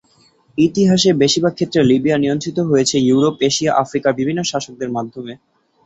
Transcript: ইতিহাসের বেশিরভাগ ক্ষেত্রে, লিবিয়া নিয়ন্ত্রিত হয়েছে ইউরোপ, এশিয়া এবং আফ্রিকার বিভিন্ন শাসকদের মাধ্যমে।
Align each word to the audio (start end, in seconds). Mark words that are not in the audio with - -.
ইতিহাসের 0.57 1.13
বেশিরভাগ 1.15 1.53
ক্ষেত্রে, 1.55 1.81
লিবিয়া 1.83 2.17
নিয়ন্ত্রিত 2.17 2.57
হয়েছে 2.69 2.95
ইউরোপ, 3.01 3.35
এশিয়া 3.41 3.71
এবং 3.71 3.81
আফ্রিকার 3.83 4.17
বিভিন্ন 4.19 4.39
শাসকদের 4.43 4.89
মাধ্যমে। 4.91 5.33